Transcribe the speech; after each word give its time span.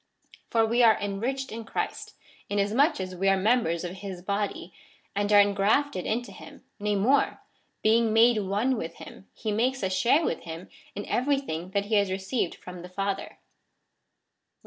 For 0.49 0.65
we 0.65 0.81
are 0.81 0.99
enriched 0.99 1.51
in 1.51 1.63
Christ, 1.63 2.15
inasmuch 2.49 2.99
as 2.99 3.13
we 3.13 3.29
are 3.29 3.37
members 3.37 3.83
of 3.83 3.97
his 3.97 4.23
body, 4.23 4.73
and 5.15 5.31
are 5.31 5.39
engrafted 5.39 6.07
into 6.07 6.31
him: 6.31 6.63
nay 6.79 6.95
more, 6.95 7.41
being 7.83 8.11
made 8.11 8.39
one 8.39 8.77
with 8.77 8.95
him, 8.95 9.27
he 9.35 9.51
makes 9.51 9.83
us 9.83 9.93
share 9.93 10.21
w^ith 10.21 10.39
him 10.41 10.69
in 10.95 11.05
every 11.05 11.37
thing 11.39 11.69
that 11.75 11.85
he 11.85 11.97
has 11.97 12.09
received 12.09 12.55
from 12.55 12.81
the 12.81 12.89
Father. 12.89 13.37